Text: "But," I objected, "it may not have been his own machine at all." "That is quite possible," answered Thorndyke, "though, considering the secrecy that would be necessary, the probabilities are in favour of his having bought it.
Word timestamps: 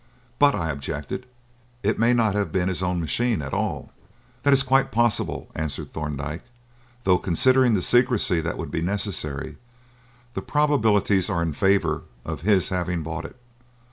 "But," 0.39 0.55
I 0.55 0.71
objected, 0.71 1.27
"it 1.83 1.99
may 1.99 2.11
not 2.11 2.33
have 2.33 2.51
been 2.51 2.69
his 2.69 2.81
own 2.81 2.99
machine 2.99 3.39
at 3.43 3.53
all." 3.53 3.91
"That 4.41 4.51
is 4.51 4.63
quite 4.63 4.91
possible," 4.91 5.51
answered 5.53 5.91
Thorndyke, 5.93 6.41
"though, 7.03 7.19
considering 7.19 7.75
the 7.75 7.83
secrecy 7.83 8.41
that 8.41 8.57
would 8.57 8.71
be 8.71 8.81
necessary, 8.81 9.57
the 10.33 10.41
probabilities 10.41 11.29
are 11.29 11.43
in 11.43 11.53
favour 11.53 12.01
of 12.25 12.41
his 12.41 12.69
having 12.69 13.03
bought 13.03 13.25
it. 13.25 13.35